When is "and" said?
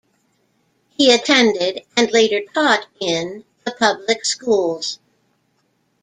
1.95-2.11